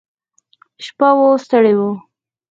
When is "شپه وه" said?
0.85-1.27